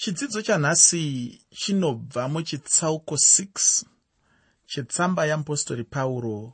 [0.00, 3.84] chidzidzo chanhasi chinobva muchitsauko 6
[4.66, 6.52] chetsamba yeapostori pauro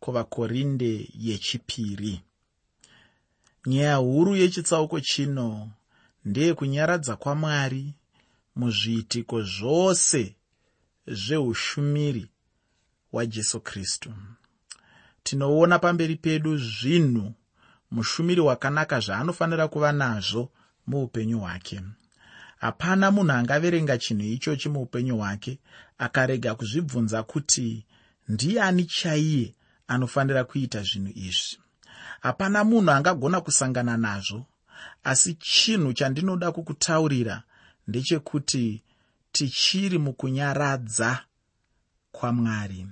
[0.00, 2.20] kuvakorinde yechipiri.
[3.66, 5.70] Nyaya huru yechitsauko chino
[6.24, 7.94] ndeyekunyaradza kwamwari
[8.56, 10.36] muzviitiko zvose
[11.06, 12.26] zveushumiri
[13.10, 14.12] hwajesu kristu.
[15.22, 17.34] Tinoona pamberi pedu zvinhu
[17.90, 20.52] mushumiri wakanaka zvaanofanira kuva nazvo
[20.86, 21.80] muupenyu hwake
[22.56, 25.58] hapana munhu angaverenga chinhu ichochi muupenyu hwake
[25.98, 27.86] akarega kuzvibvunza kuti
[28.28, 29.54] ndiani chaiye
[29.88, 31.58] anofanira kuita zvinhu izvi.
[32.20, 34.46] Hapana munhu angagona kusangana nazvo
[35.04, 37.42] asi chinhu chandinoda kukutaurira
[37.88, 38.82] ndechekuti
[39.32, 41.24] tichiri mukunyaradza
[42.12, 42.86] kwamwari.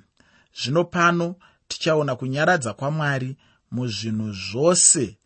[0.63, 1.37] Zvino pano
[1.69, 3.37] tichaona kunyaradza kwamwari
[3.71, 5.19] muzvinhu zvose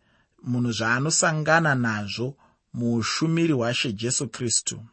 [0.43, 2.37] munhu zvaanosangana nazvo
[2.73, 4.85] muushumiri hwashe jesu kristu.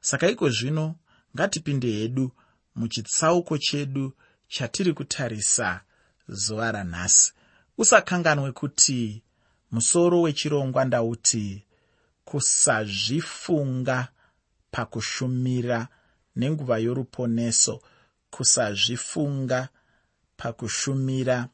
[0.00, 0.94] Saka iko zvino
[1.34, 2.32] ngatipinde hedu
[2.74, 4.12] muchitsauko chedu
[4.48, 5.80] chatiri kutarisa
[6.28, 7.32] zuva ranhasi.
[7.78, 9.22] Usakanganwe kuti
[9.70, 11.64] musoro wechirongwa ndauti
[12.24, 14.08] kusazvifunga
[14.70, 15.88] pakushumira
[16.36, 17.82] nenguva yoruponeso
[18.30, 19.68] kusazvifunga
[20.36, 21.48] pakushumira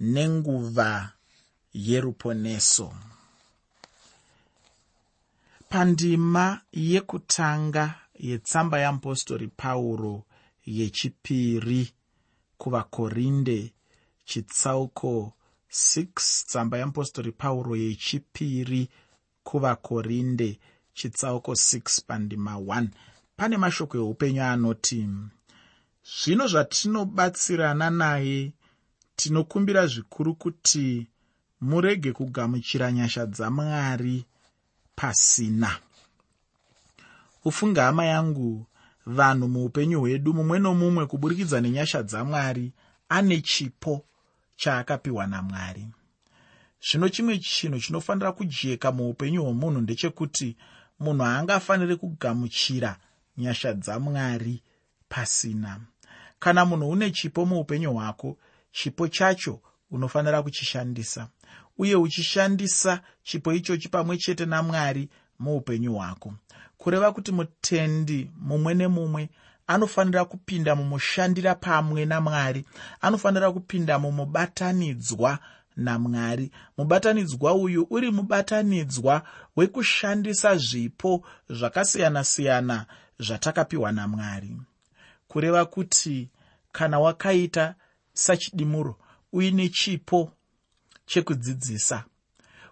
[0.00, 1.12] nenguva
[1.74, 2.94] yeruponeso
[5.70, 7.94] pandima yekutanga
[8.28, 10.24] yetsamba yeapostori pauro
[10.66, 11.82] yechipiri
[12.58, 13.72] kuvakorinde
[14.24, 15.32] chitsauko
[15.70, 16.06] 6
[16.48, 18.88] tsamba yeapostori pauro yechipiri
[19.42, 20.58] kuvakorinde
[20.94, 22.88] chitsauko 6 pandima 1
[23.36, 25.08] pane mashoko eupenyu anoti
[26.14, 28.52] zvino zvatinobatsirana naye
[29.16, 31.06] tinokumbira zvikuru kuti
[31.60, 34.26] murege kugamuchira nyasha dzamwari
[35.00, 35.78] pasina.
[37.44, 38.66] Ufunge hama yangu
[39.06, 42.72] vanhu muupenyu hwedu mumwe nomumwe kuburikidza nenyasha dzamwari
[43.08, 44.04] ane chipo
[44.56, 45.88] chaakapiwa namwari
[46.86, 50.56] zvino chimwe chinhu chinofanira kujeka muupenyu hwomunhu ndechekuti
[51.00, 52.96] munhu haangafaniri kugamuchira
[53.38, 54.62] nyasha dzamwari
[55.08, 55.80] pasina.
[56.38, 58.36] Kana munhu une chipo muupenyu hwako
[58.72, 59.60] chipo chacho
[59.90, 61.28] unofanira kuchishandisa
[61.78, 66.34] uye uchishandisa chipo ichochi pamwe chete namwari muupenyu hwako.
[66.78, 69.28] Kureva kuti mutendi mumwe nemumwe
[69.66, 72.64] anofanira kupinda mumushandira pamwe namwari
[73.00, 75.38] anofanira kupinda mumubatanidzwa
[75.76, 76.50] namwari.
[76.78, 79.22] Mubatanidzwa uyu uri mubatanidzwa
[79.56, 82.86] wekushandisa zvipo zvakasiyana-siyana
[83.18, 84.56] zvatakapiwa namwari.
[85.28, 86.28] Kureva kuti
[86.72, 87.74] kana wakaita
[88.12, 88.96] sachidimuro
[89.32, 90.32] uine chipo
[91.10, 92.04] chekudzidzisa.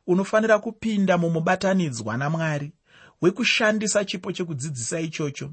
[0.07, 2.73] Unofanira kupinda mumubatanidzwa namwari
[3.23, 5.51] wekushandisa chipo chekudzidzisa ichocho.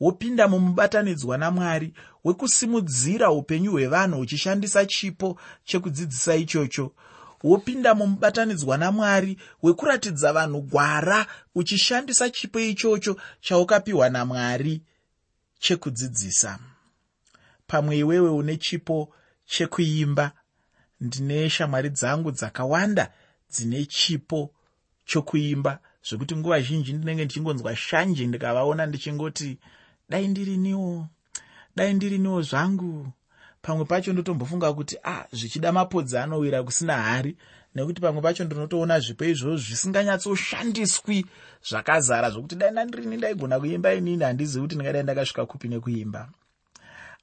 [0.00, 6.92] Wopinda mumubatanidzwa namwari wekusimudzira upenyu hwevanhu uchishandisa chipo chekudzidzisa ichocho.
[7.42, 14.82] Wopinda mumubatanidzwa namwari wekuratidza vanhu gwara uchishandisa chipo ichocho chaukapiwa namwari
[15.58, 16.58] chekudzidzisa.
[17.66, 19.14] Pamwe iwewe une chipo
[19.46, 20.32] chekuimba
[21.04, 23.04] ndine shamwari dzangu dzakawanda
[23.52, 24.40] dzine chipo
[25.04, 25.72] chokuimba
[26.06, 29.58] zvekuti nguva zhinji ndinenge ndichingonzwa shanje ndikavaona ndichingoti
[30.08, 31.08] dai ndiriniwo
[31.76, 33.12] dai ndiriniwo zvangu.
[33.62, 37.36] Pamwe pacho ndotombofunga kuti a ah, zvichida mapodzi anowira kusina hari.
[37.74, 41.26] Nekuti pamwe pacho ndinotoona zvipo izvozvo zvisinganyatsoshandiswi
[41.68, 46.28] zvakazara zvokuti dai nandirini ndaigona kuimba inini handizivi kuti ndingadai ndakasvika kupi nekuimba.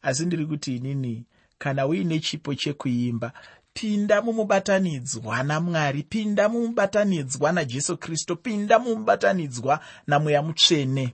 [0.01, 1.25] Asi ndiri kuti inini
[1.57, 3.33] kana uine chipo chekuimba
[3.73, 11.13] pinda mumubatanidzwa namwari pinda mumubatanidzwa najesu kristu pinda mumubatanidzwa namweya mutsvene.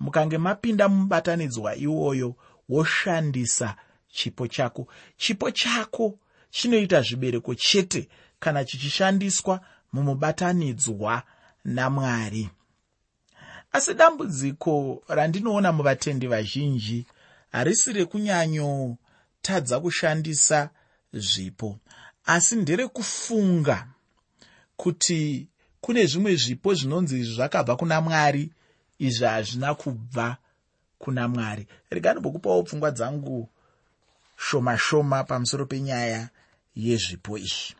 [0.00, 2.34] Mukange mapinda mumubatanidzwa iwoyo
[2.68, 3.76] woshandisa
[4.08, 4.88] chipo chako.
[5.16, 6.18] Chipo chako
[6.50, 8.08] chinoita zvibereko chete
[8.40, 9.60] kana chichishandiswa
[9.92, 11.22] mumubatanidzwa
[11.64, 12.50] namwari
[13.72, 17.06] asi dambudziko randinoona muvatendi vazhinji
[17.52, 20.70] harisi rekunyanyotadza kushandisa
[21.18, 21.78] zvipo.
[22.24, 23.88] Asi nderekufunga
[24.76, 25.48] kuti
[25.80, 28.52] kune zvimwe zvipo zvinonzi zvakabva kuna mwari
[28.98, 30.36] izvi hazvina kubva
[30.98, 31.66] kuna mwari.
[31.90, 33.48] Reganimbokupawo pfungwa dzangu
[34.36, 36.28] shoma shoma pamusoro penyaya
[36.74, 37.74] yezvipo izvi.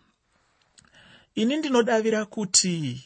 [1.35, 3.05] Ini ndinodavira kuti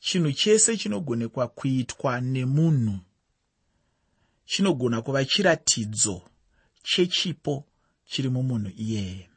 [0.00, 2.98] chinhu chese chinogonekwa kuitwa nemunhu
[4.46, 6.22] chinogona kuva chiratidzo
[6.82, 7.64] chechipo
[8.04, 9.28] chiri mumunhu iyeye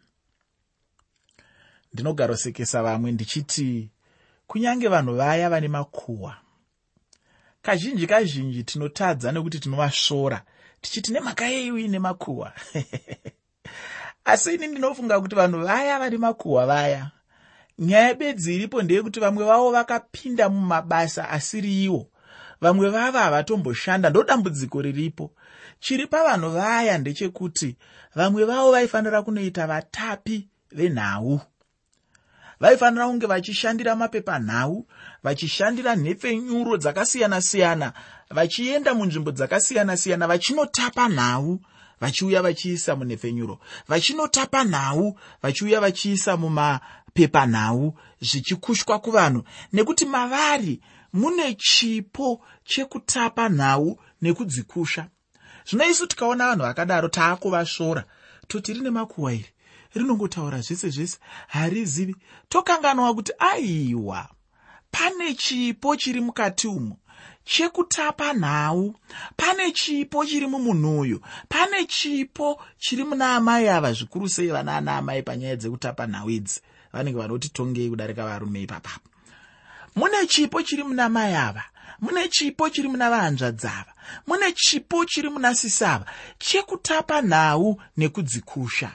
[1.94, 3.90] ndinogarosekesa vamwe ndichiti
[4.48, 6.38] kunyange vanhu vaya vane makuhwa
[7.62, 10.42] kazhinji kazhinji tinotadza nekuti tinovasvora
[10.82, 12.54] tichiti nemhaka yei uine makuhwa.
[14.26, 17.12] Asi ini ndinofunga kuti vanhu vaya vari makuhwa vaya
[17.80, 22.08] nyaya bedzi iripo ndeyekuti vamwe vavo vakapinda mumabasa asiri iwo
[22.62, 25.32] vamwe vava havatomboshanda ndo dambudziko riripo.
[25.80, 27.78] Chiri pavanhu vaya ndechekuti
[28.16, 31.42] vamwe vavo vaifanira kunoita vatapi venhau
[32.60, 34.88] vaifanira kunge vachishandira mapepanhau
[35.24, 37.94] vachishandira nhepfenyuro dzakasiyana-siyana
[38.30, 41.60] vachienda munzvimbo dzakasiyana-siyana vachinotapa nhau
[42.02, 49.44] vachiuya vachiisa munhepfenyuro vachinotapa nhau vachiuya vachiisa mumapepanhau zvichikushwa kuvanhu.
[49.74, 50.82] Nekuti mavari
[51.14, 55.08] mune chipo chekutapa nhau nekudzikusha.
[55.66, 58.04] Zvino isu tikaona vanhu vakadaro taakuvasvora
[58.48, 59.50] toti rine makuhwa iri
[59.96, 62.16] rinongotaura zvese zvese harizivi.
[62.50, 64.30] Tokanganwa kuti aiwa
[64.92, 66.98] pane chipo chiri mukati umo
[67.46, 68.96] chekutapa nhau.
[69.38, 74.98] Pane chipo chiri mumunhu uyu pane chipo chiri muna amai ava zvikuru sei vana ana
[74.98, 76.62] amai panyaya dzekutapa nhau idzi
[76.94, 79.10] vanenge vanoti tongei kudarika varume ipapapo.
[79.96, 81.64] Mune chipo chiri muna mai ava
[82.02, 83.94] mune chipo chiri muna vahanzvadzava
[84.28, 86.06] mune chipo chiri muna sisava
[86.40, 88.92] chekutapa nhau nekudzikusha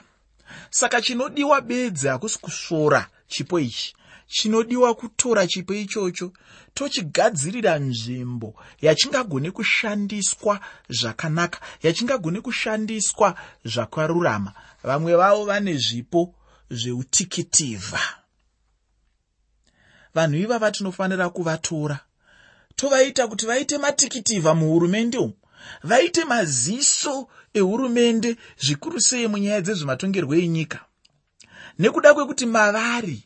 [0.69, 3.95] saka chinodiwa bedzi hakusi kusvora chipo ichi.
[4.27, 6.31] Chinodiwa kutora chipo ichocho.
[6.73, 10.59] Tochigadzirira nzvimbo yachingagone kushandiswa
[10.89, 14.53] zvakanaka yachingagone kushandiswa zvakarurama.
[14.83, 16.35] Vamwe vavo vane zvipo
[16.69, 17.99] zveutikitiivha
[20.15, 21.99] vanhu ivava tinofanira kuvatora.
[22.75, 25.33] Tovaita kuti vaite matikitivha muhurumende umu
[25.83, 27.27] vaite maziso
[27.59, 28.29] ehurumende
[28.63, 30.79] zvikuru sei munyaya dzezvematongerwo enyika.
[31.79, 33.17] Nekuda kwekuti mavari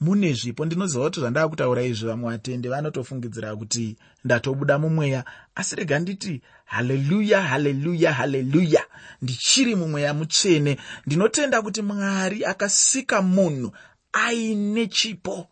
[0.00, 0.64] mune zvipo.
[0.64, 5.24] Ndinoziva kuti zvandava kutaura izvi vamwe vatende vanotofungidzira kuti ndatobuda mumweya.
[5.54, 8.82] Asi rega nditi haleluya haleluya haleluya
[9.22, 10.78] ndichiri mumweya mutsvene.
[11.06, 13.72] Ndinotenda kuti mwari akasika munhu
[14.12, 15.48] aine chipo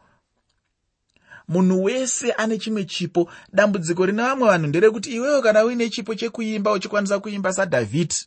[1.48, 3.30] munhu wese ane chimwe chipo.
[3.52, 8.26] Dambudziko rine vamwe vanhu nderekuti iwewo kana uine chipo chekuimba uchikwanisa kuimba sadhavhidhi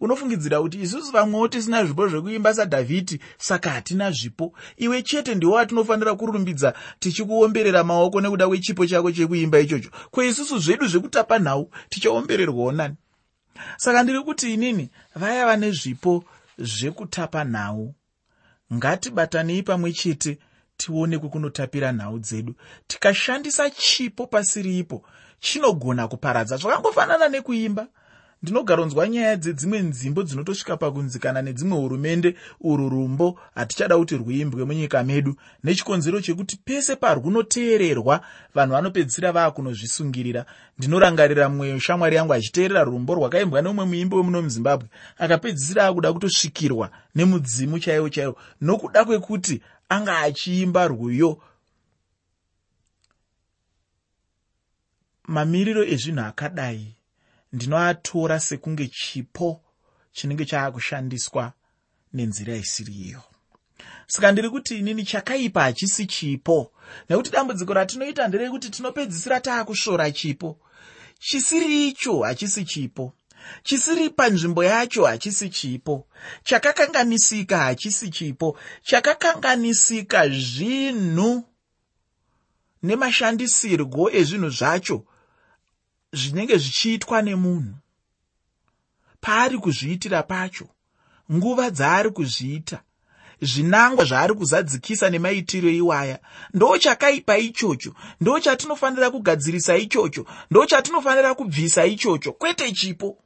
[0.00, 4.52] unofungidzira kuti isusu vamwewo tisina zvipo zvekuimba sadhavhidhi saka hatina zvipo.
[4.76, 9.90] Iwe chete ndiwo watinofanira kurumbidza tichikuomberera maoko nekuda kwechipo chako chekuimba ichocho.
[10.10, 12.94] Ko isusu zvedu zvekutapa nhau tichaombererwawo nani?
[13.76, 16.24] Saka ndiri kuti inini vaya vane zvipo
[16.58, 17.94] zvekutapa nhau
[18.74, 20.38] ngatibatanei pamwe chete
[20.78, 22.54] tione kwekunotapira nhau dzedu.
[22.86, 25.02] Tikashandisa chipo pasiripo
[25.40, 26.56] chinogona kuparadza.
[26.56, 27.86] Zvakangofanana nekuimba.
[28.42, 33.40] Ndinogaronzwa nyaya dzedzimwe nzimbo dzinotosvika pakunzikana nedzimwe hurumende urwu rumbo.
[33.54, 35.34] Hatichada kuti rwuimbwe munyika medu.
[35.64, 38.20] Nechikonzero chekuti pese parwunoteererwa
[38.54, 40.46] vanhu vanopedzisira vaakunozvisungirira.
[40.78, 44.88] Ndinorangarira mumwe shamwari yangu achiteerera rumbo rwakaimbwa neumwe muimbi wemuno muzimbabwe.
[45.18, 51.42] Akapedzisira akuda kutosvikirwa nemudzimu chaiwo chaiwo nokuda kwekuti anga achiimba rwiyo.
[55.34, 56.94] Mamiriro ezvinhu akadai
[57.52, 59.60] ndinoatora sekunge chipo
[60.12, 61.52] chinenge chaakushandiswa
[62.14, 63.22] nenzira isiri iyo
[64.06, 66.72] saka ndiri kuti inini chakaipa hachisi chipo
[67.08, 70.58] nekuti dambudziko ratinoita nderekuti tinopedzisira taakusvora chipo.
[71.20, 73.12] Chisiri icho hachisi chipo
[73.62, 76.06] chisiri panzvimbo yacho hachisi chipo.
[76.44, 78.58] Chakakanganisika hachisi chipo.
[78.82, 81.44] Chakakanganisika zvinhu
[82.82, 85.04] nemashandisirwo ezvinhu zvacho
[86.12, 87.74] zvinenge zvichiitwa nemunhu.
[89.20, 90.68] Paari kuzviitira pacho
[91.32, 92.82] nguva dzaari kuzviita
[93.40, 96.18] zvinangwa zvaari kuzadzikisa nemaitiro iwaya
[96.54, 103.18] ndo chakaipa ichocho ndo chatinofanira kugadzirisa ichocho ndo chatinofanira kubvisa ichocho kwete chipo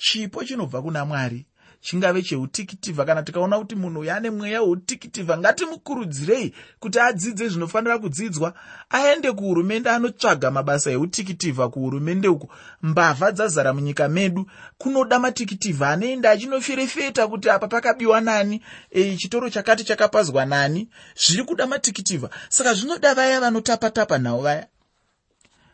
[0.00, 1.46] chipo chinobva kuna mwari
[1.80, 3.04] chingave cheutikitivha.
[3.04, 8.54] Kana tikaona kuti munhu uyu ane mweya weutikitiivha ngatimukurudzirei kuti adzidze zvinofanira kudzidzwa
[8.90, 12.48] aende kuhurumende anotsvaga mabasa eutikitivha kuhurumende uku.
[12.82, 19.84] Mbavha dzazara munyika medu kunoda matikitivha anoenda achinoferefeta kuti apa pakabiwa nani e, chitoro chakati
[19.84, 22.30] chakapazwa nani zviri kuda matikitivha.
[22.48, 24.66] Saka zvinoda vaya vanotapa-tapa nhau vaya.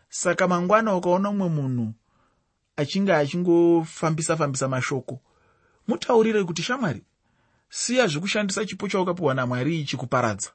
[0.09, 1.93] Saka mangwana ukaona mumwe munhu
[2.77, 5.21] achinge achingofambisa fambisa mashoko.
[5.89, 7.03] Mutaurire kuti shamwari
[7.69, 10.51] siya zvekushandisa chipo chaukapiwa namwari ichi kuparadza.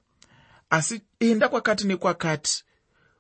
[0.70, 2.64] Asi enda kwakati nekwakati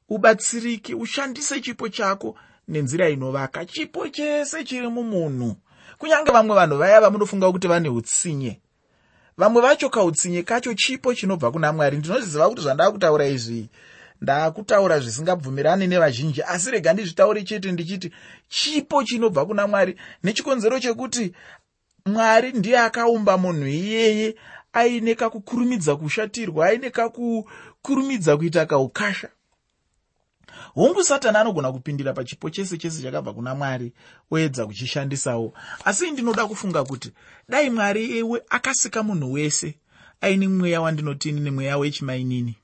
[0.10, 2.36] ubatsirike ushandise chipo chako
[2.67, 3.65] nenzira inovaka.
[3.65, 5.55] Chipo chese chiri mumunhu.
[5.98, 8.60] Kunyange vamwe vanhu vaya vamunofunga kuti vane utsinye
[9.38, 11.98] vamwe vacho kautsinye kacho chipo chinobva kuna mwari.
[11.98, 13.70] Ndinoziva kuti zvandava kutaura izvi
[14.22, 18.12] ndaakutaura zvisingabvumirani nevazhinji asi rega ndizvitaure chete ndichiti
[18.48, 19.96] chipo chinobva kuna mwari.
[20.24, 21.34] Nechikonzero chekuti
[22.06, 24.36] mwari ndiye akaumba munhu iyeye
[24.74, 29.30] aine kakukurumidza kushatirwa aine kakukurumidza kuita kaukasha.
[30.74, 33.94] Hongu satani anogona kupindira pachipo chese chese chakabva kuna mwari
[34.32, 35.54] oedza kuchishandisawo.
[35.86, 37.12] Asi ndinoda kufunga kuti
[37.50, 39.75] dai mwari ewe akasika munhu wese
[40.22, 42.56] aine mweya wandinotini nemweya wechimainini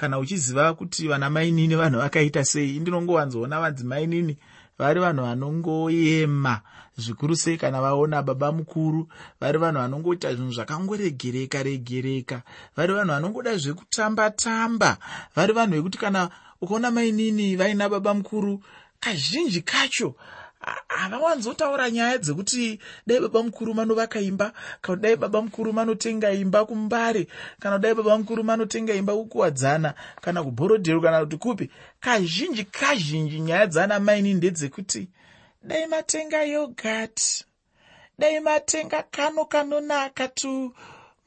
[0.00, 4.36] kana uchiziva kuti vana mainini vanhu vakaita sei ndinongowanzoona vanzimainini
[4.78, 6.60] vari vanhu vanongoyema
[6.96, 9.08] zvikuru sei kana vaona baba mukuru
[9.40, 12.42] vari vanhu vanongoita zvinhu zvakangoregereka regereka
[12.76, 14.96] vari vanhu vanongoda zvekutamba tamba
[15.36, 16.30] vari vanhu vekuti kana
[16.60, 18.62] ukaona mainini vaina baba mukuru
[19.00, 20.14] kazhinji kacho
[20.88, 27.26] havawanzotaura nyaya dzekuti dai baba mukuru manovaka imba kana dai baba mukuru manotenga imba kumbare
[27.60, 31.70] kana dai baba mukuru manotenga imba kukuwadzana kana kubhorodhero kana kuti kupi.
[32.00, 35.08] Kazhinji kazhinji nyaya dzana maini ndedzekuti
[35.62, 37.44] dai matenga yogati
[38.18, 40.28] dai matenga kano kanonaka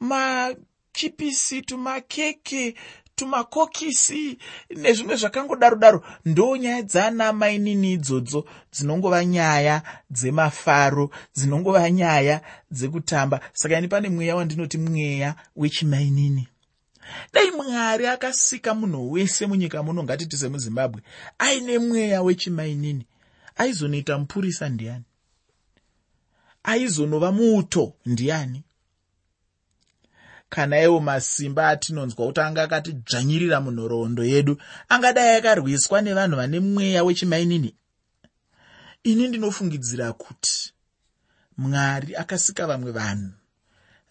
[0.00, 2.74] tumachipisi tumakeke
[3.14, 4.38] tumakokisi
[4.76, 12.40] nezvimwe zvakangodaro daro ndo nyaya dzaana mainini idzodzo dzinongova nyaya dzemafaro dzinongova nyaya
[12.70, 13.40] dzekutamba.
[13.52, 16.48] Saka ini pane mweya wandinoti mweya wechimainini.
[17.32, 21.02] Dai mwari akasika munhu wese munyika muno ngatiti semuzimbabwe
[21.38, 23.06] aine mweya wechimainini.
[23.56, 25.04] Aizonoita mupurisa ndiani?
[26.62, 28.62] Aizonova muuto ndiani
[30.54, 34.54] kana iwo masimba atinonzwa kuti anga akatidzvanyirira munhoroondo yedu
[34.88, 37.70] angadai akarwiswa nevanhu vane mweya wechimainini?
[39.04, 40.72] Ini ndinofungidzira kuti
[41.58, 43.30] mwari akasika vamwe vanhu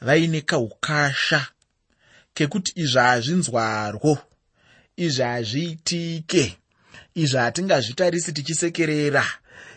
[0.01, 1.47] vaine kaukasha
[2.33, 4.17] kekuti izvi hazvinzwarwo
[4.97, 6.57] izvi hazviitike
[7.15, 9.25] izvi hatingazvitarisi tichisekerera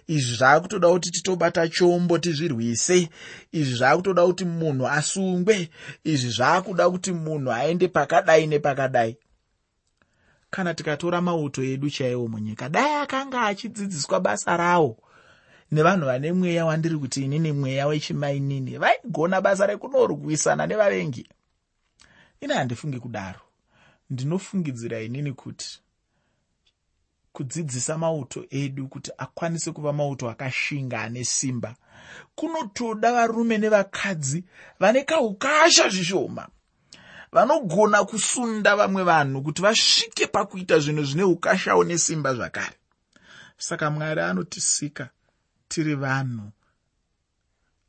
[0.07, 3.09] izvi zvaakutoda kuti titobata chombo tizvirwise.
[3.53, 5.69] Izvi zvaakutoda kuti munhu asungwe.
[6.05, 9.17] Izvi zvaakuda kuti munhu aende pakadai nepakadai.
[10.51, 14.97] Kana tikatora mauto edu chaiwo munyika dai akanga achidzidziswa basa rawo.
[15.73, 21.27] Nevanhu vane mweya wandiri kuti inini mweya wechimainini vaigona basa rekunorwisana nevavengi
[22.41, 23.41] ini handifungi kudaro.
[24.11, 25.81] Ndinofungidzira inini kuti
[27.37, 31.75] kudzidzisa mauto edu kuti akwanise kuva mauto akashinga ane simba.
[32.35, 34.45] Kunotoda varume nevakadzi
[34.81, 36.49] vane kaukasha zvishoma.
[37.33, 42.77] Vanogona kusunda vamwe vanhu kuti vasvike pakuita zvinhu zvine ukashawo nesimba zvakare.
[43.59, 45.09] Saka mwari anotisika
[45.69, 46.51] tiri vanhu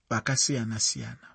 [0.09, 1.27] vakasiyana-siyana.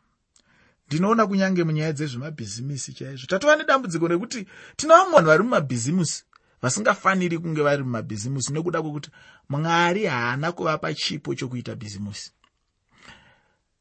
[0.86, 3.26] Ndinoona kunyange munyaya dzezvemabhizimisi chaizvo.
[3.26, 6.24] Tatova nedambudziko rekuti tina vamwe vanhu vari mumabhizimusi
[6.62, 9.10] vasingafaniri kunge vari mumabhizimusi nekuda kwekuti
[9.48, 12.32] mwari haana kuvapa chipo chokuita bhizimusi.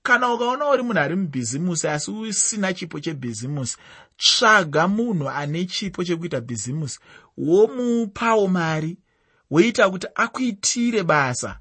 [0.04, 3.78] Kana ukaona uri munhu ari mubhizimusi asi usina chipo chebhizimusi
[4.18, 7.00] tsvaga munhu ane chipo chekuita bhizimusi
[7.38, 8.98] womupawo mari
[9.52, 11.60] woita kuti akuitire basa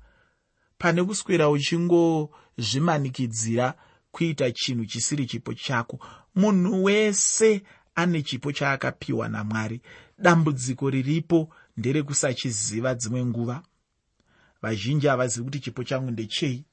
[0.79, 3.75] pane kuswera uchingozvimanikidzira
[4.11, 5.99] kuita chinhu chisiri chipo chako.
[6.35, 7.63] Munhu wese
[7.95, 9.81] ane chipo chaakapiwa namwari
[10.21, 13.63] dambudziko riripo nderekusachiziva dzimwe nguva.
[14.63, 16.65] Vazhinji havazivi kuti chipo changu ndechei.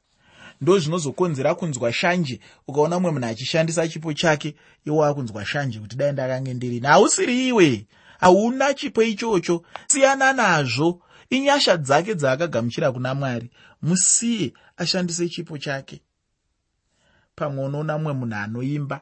[0.61, 6.11] Ndo zvinozokonzera kunzwa shanje ukaona mumwe munhu achishandisa chipo chake iwo akunzwa shanje kuti dai
[6.11, 7.87] ndakange ndirini hausiri iwe!
[8.19, 9.63] Hauna chipo ichocho.
[9.87, 11.01] Siyana nazvo.
[11.29, 13.51] Inyasha dzake dzaakagamuchira kuna mwari
[13.81, 16.01] musiye ashandise chipo chake.
[17.35, 19.01] Pamwe unoona mumwe munhu anoimba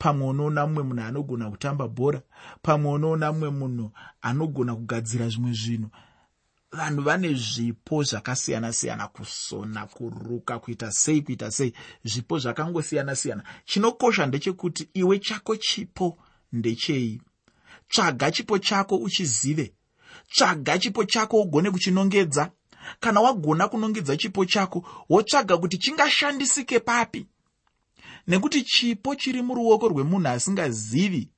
[0.00, 2.20] pamwe unoona mumwe munhu anogona kutamba bhora
[2.62, 3.86] pamwe unoona mumwe munhu
[4.22, 5.90] anogona kugadzira zvimwe zvinhu.
[6.72, 11.72] Vanhu vane zvipo zvakasiyana-siyana kusona kuruka kuita sei kuita sei.
[12.04, 13.42] Zvipo zvakangosiyana-siyana.
[13.64, 16.18] Chinokosha ndechekuti iwe chako chipo
[16.52, 17.20] ndechei.
[17.88, 19.72] Tsvaga chipo chako uchizive.
[20.32, 22.50] Tsvaga chipo chako ugone kuchinongedza.
[23.00, 27.26] Kana wagona kunongedza chipo chako wotsvaga kuti chingashandisike papi
[28.26, 31.28] nekuti chipo chiri muruoko rwemunhu asingazivi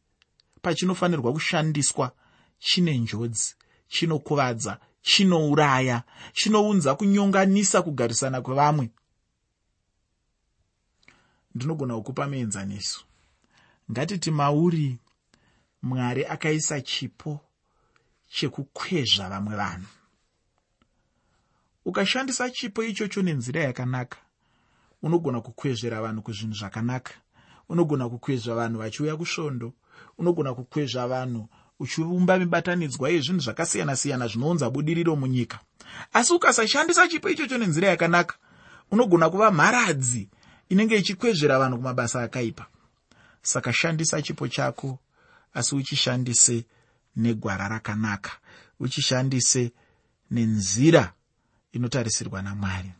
[0.62, 2.12] pachinofanirwa kushandiswa
[2.58, 3.54] chine njodzi
[3.88, 8.90] chinokuvadza chinouraya chinounza kunyonganisa kugarisana kwevamwe.
[11.54, 13.00] Ndinogona kukupa muenzaniso
[13.90, 14.98] ngatiti mauri
[15.82, 17.40] mwari akaisa chipo
[18.28, 19.88] chekukwezva vamwe vanhu.
[21.84, 24.18] Ukashandisa chipo ichocho nenzira yakanaka
[25.02, 27.12] unogona kukwezvera vanhu kuzvinhu zvakanaka.
[27.68, 29.72] Unogona kukwezva vanhu vachiuya kusvondo.
[30.18, 35.58] Unogona kukwezva vanhu uchiumba mibatanidzwa yezvinhu zvakasiyana-siyana zvinounza budiriro munyika.
[36.12, 38.34] Asi ukasashandisa chipo ichocho nenzira yakanaka
[38.90, 40.28] unogona kuva mharadzi
[40.68, 42.66] inenge ichikwezvera vanhu kumabasa akaipa.
[43.42, 44.98] Saka shandisa chipo chako
[45.54, 46.64] asi uchishandise
[47.16, 48.30] negwara rakanaka.
[48.80, 49.72] Uchishandise
[50.30, 51.12] nenzira
[51.72, 52.92] inotarisirwa namwari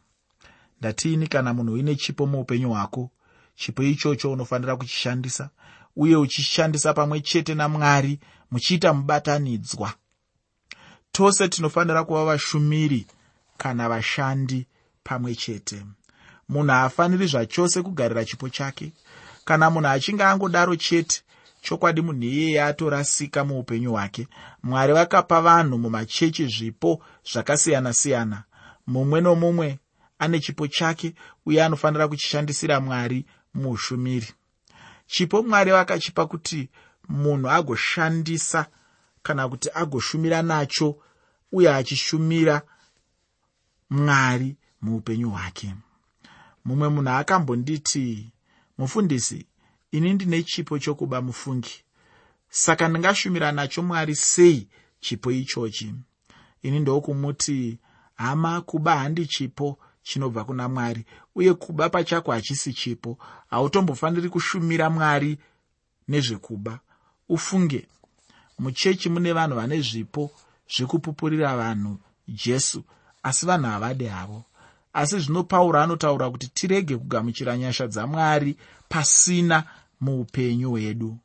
[0.83, 3.11] ndatiini kana munhu uine chipo muupenyu hwako?
[3.57, 5.51] Chipo ichocho unofanira kuchishandisa
[5.97, 8.19] uye uchishandisa pamwe chete namwari
[8.51, 9.93] muchiita mubatanidzwa.
[11.13, 13.07] Tose tinofanira kuva vashumiri
[13.59, 14.67] kana vashandi
[15.05, 15.87] pamwe chete.
[16.49, 18.93] Munhu haafaniri zvachose kugarira chipo chake.
[19.45, 21.23] Kana munhu achinge angodaro chete
[21.63, 24.29] chokwadi munhu iyeye atorasika muupenyu hwake.
[24.63, 28.43] Mwari vakapa vanhu mumachechi zvipo zvakasiyana-siyana.
[28.87, 29.79] Mumwe nomumwe
[30.23, 31.15] ane chipo chake
[31.47, 34.29] uye anofanira kuchishandisira mwari muushumiri
[35.07, 36.71] chipo mwari vakachipa kuti
[37.09, 38.67] munhu agoshandisa
[39.23, 40.97] kana kuti agoshumira nacho
[41.53, 42.63] uye achishumira
[43.91, 45.75] mwari muupenyu hwake.
[46.65, 48.33] Mumwe munhu akambonditi
[48.79, 49.47] mufundisi
[49.91, 51.85] ini ndine chipo chokuba mufungi.
[52.49, 54.69] Saka ndingashumira nacho mwari sei
[55.01, 55.95] chipo ichochi?
[56.63, 57.79] Ini ndokumuti
[58.15, 61.05] hama kuba handi chipo chinobva kuna mwari
[61.35, 63.19] uye kuba pachako hachisi chipo.
[63.51, 65.39] Hautombofaniri kushumira mwari
[66.09, 66.79] nezvekuba.
[67.29, 67.89] Ufunge
[68.59, 70.31] muchechi mune vanhu vane zvipo
[70.77, 72.85] zvekupupurira vanhu jesu
[73.23, 74.45] asi vanhu havade havo.
[74.93, 78.57] Asi zvino pauro anotaura kuti tirege kugamuchira nyasha dzamwari
[78.89, 79.65] pasina
[80.01, 81.19] muupenyu hwedu.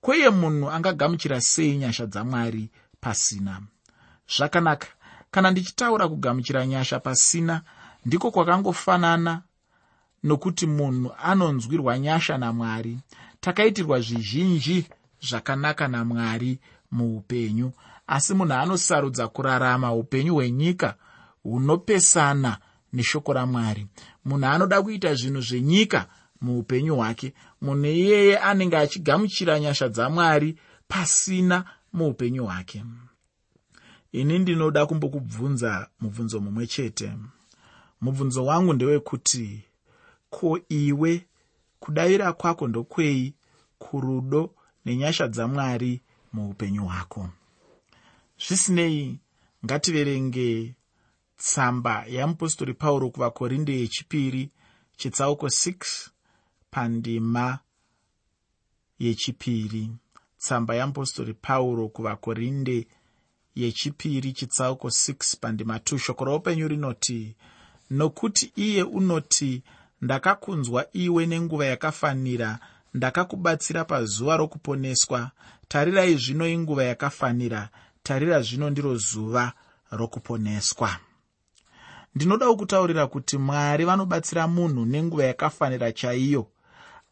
[0.00, 3.62] Kweye munhu angagamuchira sei nyasha dzamwari pasina?
[4.36, 4.88] Zvakanaka.
[5.30, 7.62] Kana ndichitaura kugamuchira nyasha pasina
[8.04, 9.42] ndiko kwakangofanana
[10.22, 12.98] nokuti munhu anonzwirwa nyasha namwari.
[13.40, 14.86] Takaitirwa zvizhinji
[15.28, 16.58] zvakanaka namwari
[16.90, 17.72] muupenyu
[18.06, 20.94] asi munhu anosarudza kurarama upenyu hwenyika
[21.42, 22.58] hunopesana
[22.92, 23.86] neshoko ramwari.
[24.24, 26.06] Munhu anoda kuita zvinhu zvenyika
[26.40, 27.34] muupenyu hwake.
[27.60, 32.84] Munhu iyeye anenge achigamuchira nyasha dzamwari pasina muupenyu hwake.
[34.12, 37.12] Ini ndinoda kumbokubvunza mubvunzo mumwe chete
[38.04, 39.62] mubvunzo wangu ndewekuti
[40.30, 41.26] ko iwe
[41.80, 43.34] kudavira kwako ndokwei
[43.78, 46.00] kurudo nenyasha dzamwari
[46.32, 47.28] muupenyu hwako?
[48.46, 49.18] Zvisinei
[49.64, 50.74] ngativerenge
[51.36, 54.50] tsamba yamupostori pauro kuvakorinde yechipiri
[54.96, 56.08] chitsauko 6
[56.70, 57.58] pandima
[58.98, 59.90] yechipiri.
[60.38, 62.86] Tsamba yamupostori pauro kuvakorinde
[63.54, 67.36] yechipiri chitsauko 6 pandima 2 shoko roupenyu rinoti
[67.90, 69.62] nokuti iye unoti
[70.02, 72.58] ndakakunzwa iwe nenguva yakafanira
[72.94, 75.30] ndakakubatsira pazuva rokuponeswa.
[75.68, 77.68] Tarirai zvino inguva yakafanira
[78.02, 79.52] tarira zvino ndiro zuva
[79.90, 80.90] rokuponeswa.
[82.14, 86.46] Ndinodawo kutaurira kuti mwari vanobatsira munhu nenguva yakafanira chaiyo.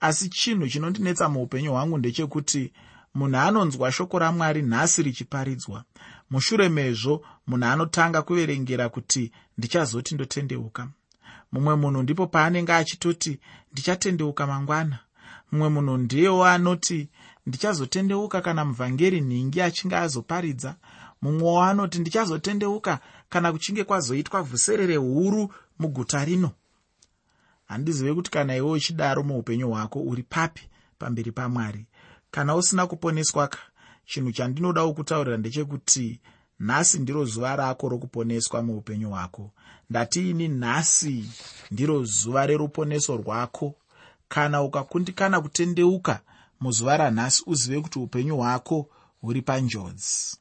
[0.00, 2.72] Asi chinhu chinondinetsa muupenyu hwangu ndechekuti
[3.14, 5.84] munhu anonzwa shoko ramwari nhasi richiparidzwa
[6.32, 10.88] mushure mezvo munhu anotanga kuverengera kuti ndichazoti ndotendeuka.
[11.52, 13.40] Mumwe munhu ndipo paanenge achitoti
[13.72, 14.98] ndichatendeuka mangwana.
[15.52, 17.08] Mumwe munhu ndiyewo anoti
[17.46, 20.76] ndichazotendeuka kana muvhangeri nhingi achinge azoparidza.
[21.22, 26.50] Mumwewo anoti ndichazotendeuka kana kuchinge kwazoitwa vhuserere huru muguta rino.
[27.64, 30.68] Handizive kuti kana iwe uchidaro muupenyu hwako uri papi
[30.98, 31.86] pamberi pamwari.
[32.30, 33.58] Kana usina kuponeswa ka
[34.06, 36.20] chinhu chandinodawo kutaurira ndechekuti
[36.60, 39.50] nhasi ndiro zuva rako rokuponeswa muupenyu hwako.
[39.90, 41.30] Ndatiini nhasi
[41.70, 43.74] ndiro zuva reruponeso rwako?
[44.28, 46.20] Kana ukakundikana kutendeuka
[46.60, 48.88] muzuva ranhasi uzive kuti upenyu hwako
[49.20, 50.36] huri panjodzi.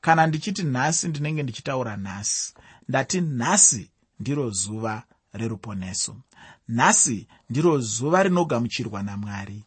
[0.00, 2.54] Kana ndichiti nhasi ndinenge ndichitaura nhasi.
[2.88, 5.02] Ndati nhasi ndiro zuva
[5.32, 6.16] reruponeso.
[6.68, 9.64] Nhasi ndiro zuva rinogamuchirwa namwari.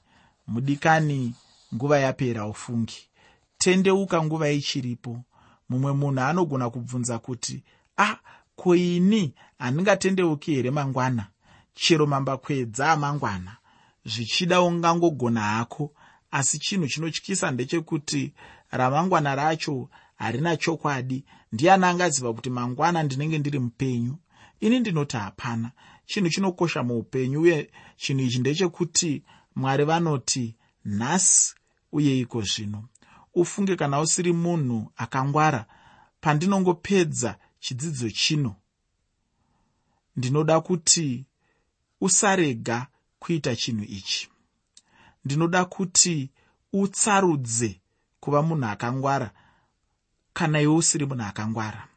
[0.47, 1.33] Mudikani
[1.75, 3.08] nguva yapera ufungi
[3.59, 5.23] tendeuka nguva ichiripo.
[5.69, 7.63] Mumwe munhu anogona kubvunza kuti
[7.97, 8.17] a ah,
[8.55, 11.27] ko ini handingatendeuki here mangwana?
[11.75, 13.57] Chero mambakwedza amangwana
[14.05, 15.91] zvichida ungangogona hako.
[16.31, 18.33] Asi chinhu chinotyisa ndechekuti
[18.71, 21.23] ramangwana racho harina chokwadi.
[21.51, 24.15] Ndiani angaziva kuti mangwana ndinenge ndiri mupenyu?
[24.59, 25.71] Ini ndinoti hapana.
[26.05, 29.23] Chinhu chinokosha muupenyu uye chinhu ichi ndechekuti
[29.55, 31.55] mwari vanoti nhasi
[31.91, 32.83] uye iko zvino
[33.35, 35.65] ufunge kana usiri munhu akangwara
[36.21, 38.55] pandinongopedza chidzidzo chino.
[40.15, 41.25] Ndinoda kuti
[42.01, 42.87] usarega
[43.19, 44.29] kuita chinhu ichi.
[45.25, 46.29] Ndinoda kuti
[46.73, 47.81] utsarudze
[48.19, 49.31] kuva munhu akangwara
[50.33, 51.87] kana iwe usiri munhu akangwara.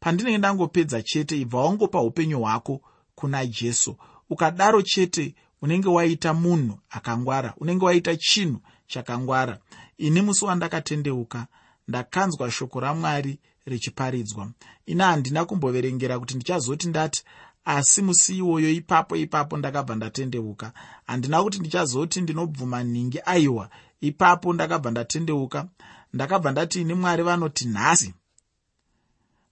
[0.00, 2.80] Pandinenge ndangopedza chete ibva wangopa upenyu hwako
[3.14, 3.96] kuna jesu
[4.30, 9.58] ukadaro chete unenge waita munhu akangwara unenge waita chinhu chakangwara
[9.98, 11.46] ini musi wandakatendeuka
[11.88, 14.50] ndakanzwa shoko ramwari richiparidzwa.
[14.86, 17.24] Ina handina kumboverengera kuti ndichazoti ndati
[17.64, 20.72] asi musi iwoyo ipapo ipapo ndakabva ndatendeuka.
[21.06, 25.68] Handina kuti ndichazoti ndinobvuma nhingi aiwa ipapo ndakabva ndatendeuka.
[26.12, 28.14] Ndakabva ndati ini mwari vanoti nhasi.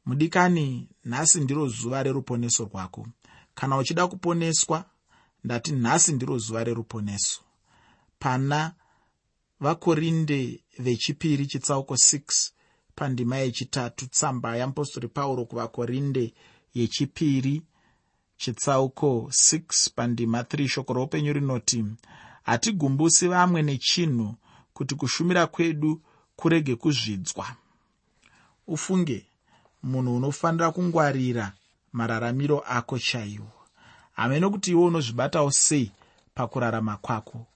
[0.07, 3.07] Mudikani nhasi ndiro zuva reruponeso rwako.
[3.55, 4.85] Kana uchida kuponeswa
[5.45, 7.41] ndati nhasi ndiro zuva reruponeso.
[8.19, 8.73] Pana
[9.61, 12.51] vakorinde vechipiri chitsauko 6
[12.95, 16.35] pandima yechitatu tsamba yeapostori pauro kuvakorinde
[16.75, 17.63] yechipiri
[18.37, 21.85] chitsauko 6 pandima 3 shoko roupenyu rinoti
[22.43, 24.35] hatigumbusi vamwe nechinhu
[24.75, 26.03] kuti kushumira kwedu
[26.37, 27.47] kurege kuzvidzwa.
[28.67, 29.27] Ufunge
[29.83, 31.53] munhu unofanira kungwarira
[31.93, 33.53] mararamiro ako chaiwo.
[34.13, 35.93] Hamene kuti iwe unozvibatawo sei
[36.35, 37.47] pakurarama kwako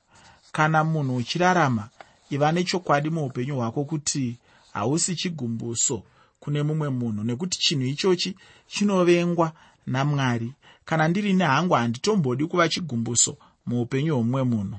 [0.59, 1.89] kana munhu uchirarama
[2.31, 4.37] iva nechokwadi muupenyu hwako kuti
[4.73, 6.03] hausi chigumbuso
[6.41, 9.53] kune mumwe munhu nekuti chinhu ichochi chinovengwa
[9.87, 10.53] namwari.
[10.85, 14.79] Kana ndiri nehangu handitombodi kuva chigumbuso muupenyu hwomumwe munhu.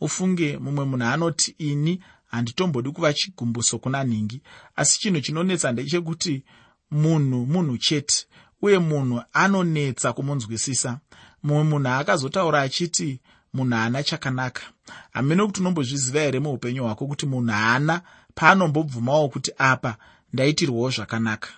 [0.00, 4.40] Ufunge mumwe munhu anoti ini handitombodi kuva chigumbuso kuna nhingi.
[4.76, 6.42] Asi chinhu chinonetsa ndechekuti
[6.90, 8.26] munhu munhu chete
[8.62, 10.98] uye munhu anonetsa kumunzwisisa.
[11.42, 13.20] Mumwe munhu akazotaura achiti
[13.54, 14.62] munhu haana chakanaka.
[15.10, 18.00] Hamene kuti unombozviziva here muupenyu hwako kuti munhu haana
[18.34, 19.96] paanombobvumawo kuti apa
[20.32, 21.48] ndaitirwawo zvakanaka.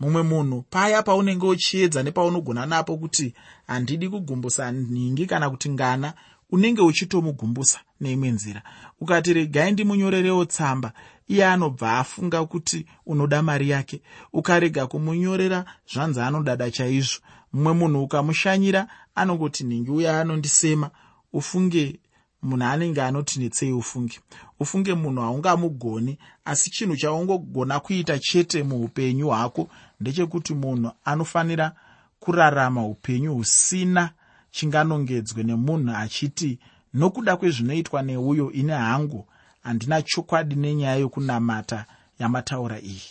[0.00, 3.34] Mumwe munhu paya paunenge uchiedza nepaunogona napo kuti
[3.66, 6.14] handidi kugumbusa nhingi kana kuti ngana
[6.50, 8.62] unenge uchitomugumbusa neimwe nzira.
[9.00, 10.92] Ukati regai ndimunyorerewo tsamba
[11.28, 14.02] iye anobva afunga kuti unoda mari yake.
[14.32, 17.20] Ukarega kumunyorera zvanzi anodada chaizvo.
[17.52, 20.90] Mumwe munhu ukamushanyira anongoti nhingi uya anondisema
[21.34, 21.98] ufunge
[22.42, 24.20] munhu anenge anoti netsei ufunge.
[24.60, 29.68] Ufunge munhu haungamugoni asi chinhu chaungogona kuita chete muupenyu hwako
[30.00, 31.72] ndechekuti munhu anofanira
[32.20, 34.10] kurarama upenyu husina
[34.50, 36.58] chinganongedzwe nemunhu achiti
[36.94, 39.26] nokuda kwezvinoitwa neuyo ine hangu
[39.62, 41.84] handina chokwadi nenyaya yokunamata
[42.18, 43.10] yamataura iyi.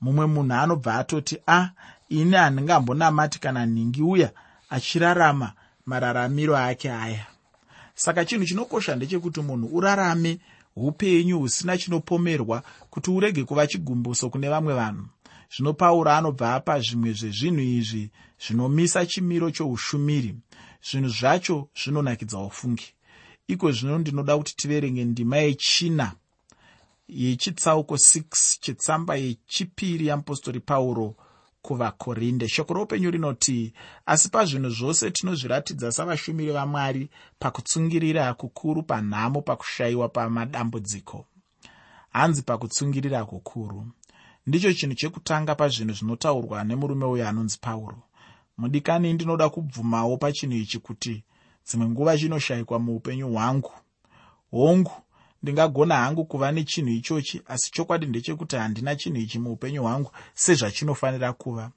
[0.00, 1.70] Mumwe munhu anobva atoti a ah,
[2.08, 4.30] ini handingambonamati kana nhingi uya
[4.70, 5.52] achirarama
[5.86, 7.26] mararamiro ake aya
[7.94, 10.38] saka chinhu chinokosha ndechekuti munhu urarame
[10.76, 15.06] upenyu husina chinopomerwa kuti urege kuva chigumbuso kune vamwe vanhu.
[15.56, 18.10] Zvino pauro anobva apa zvimwe zvezvinhu izvi
[18.46, 20.34] zvinomisa chimiro choushumiri.
[20.90, 22.94] Zvinhu zvacho zvinonakidza ufungi.
[23.48, 26.12] Iko zvino ndinoda kuti tiverenge ndima yechina
[27.08, 31.14] yechitsauko 6 chetsamba yechipiri yeapostori pauro
[31.62, 32.48] kuvakorinde.
[32.48, 33.72] Shoko roupenyu rinoti
[34.06, 41.26] asi pazvinhu zvose tinozviratidza savashumiri vamwari pakutsungirira kukuru panhamo pakushayiwa pamadambudziko.
[42.10, 43.86] Hanzi pakutsungirira kukuru?
[44.46, 48.02] Ndicho chinhu chekutanga pazvinhu zvinotaurwa nemurume uyo anonzi pauro.
[48.58, 51.24] Mudikani ndinoda kubvumawo pachinhu ichi kuti
[51.66, 53.72] dzimwe nguva chinoshayikwa muupenyu hwangu
[54.50, 54.92] hongu
[55.42, 61.70] ndingagona hangu kuva nechinhu ichochi asi chokwadi ndechekuti handina chinhu ichi muupenyu hwangu sezvachinofanira kuva.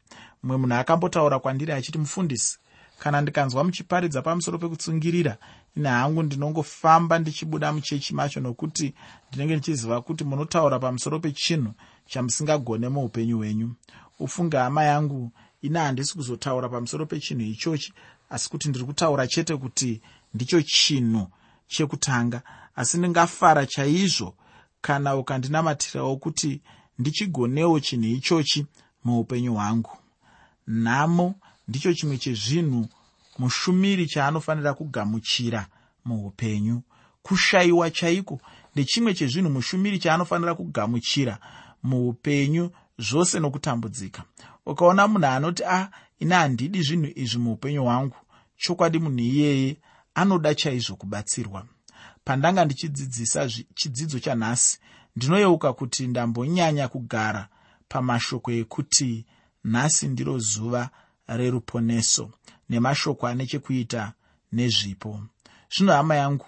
[0.43, 2.58] Mumwe munhu akambotaura kwandiri achiti mufundisi
[2.99, 5.38] kana ndikanzwa muchiparidza pamusoro pekutsungirira
[5.78, 8.93] ine hangu ndinongofamba ndichibuda muchechi macho nokuti
[9.30, 11.73] ndinenge ndichiziva kuti munotaura pamusoro pechinhu
[12.08, 13.73] chamusingagone muupenyu hwenyu.
[14.19, 17.93] Ufunge hama yangu ine handisi kuzotaura pamusoro pechinhu ichochi
[18.30, 20.01] asi kuti ndiri kutaura chete kuti
[20.34, 21.28] ndicho chinhu
[21.67, 22.41] chekutanga
[22.75, 24.35] asi ndingafara chaizvo
[24.81, 26.61] kana ukandinamatirawo kuti
[26.99, 28.65] ndichigonewo chinhu ichochi
[29.03, 29.97] muupenyu hwangu.
[30.67, 31.35] Nhamo
[31.67, 32.88] ndicho chimwe chezvinhu
[33.38, 35.67] mushumiri chaanofanira kugamuchira
[36.05, 36.81] muupenyu.
[37.23, 38.41] Kushayiwa chaiko
[38.73, 41.38] ndechimwe chezvinhu mushumiri chaanofanira kugamuchira
[41.83, 44.23] muupenyu zvose nokutambudzika.
[44.65, 48.15] Ukaona munhu anoti a ah, ine handidi zvinhu izvi muupenyu hwangu.
[48.57, 49.77] Chokwadi munhu iyeye
[50.15, 51.65] anoda chaizvo kubatsirwa
[52.25, 54.79] pandanga ndichidzidzisa chidzidzo chanhasi
[55.15, 57.47] ndinoyeuka kuti ndambonyanya kugara
[57.89, 59.25] pamashoko ekuti
[59.63, 60.89] nhasi ndiro zuva
[61.38, 62.25] reruponeso
[62.69, 64.13] nemashoko ane chekuita
[64.51, 65.11] nezvipo.
[65.73, 66.45] Zvino hama yangu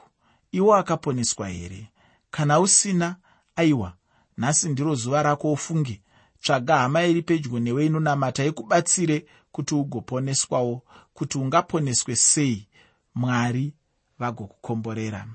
[0.51, 1.91] iwo akaponeswa here?
[2.31, 3.15] Kana usina
[3.55, 3.93] aiwa
[4.37, 6.01] nhasi ndiro zuva rako ufunge.
[6.41, 12.67] Tsvaga hama iri pedyo newe inonamata ikubatsire kuti ugoponeswawo kuti ungaponeswe sei
[13.15, 13.73] mwari
[14.19, 15.27] vagokukomborera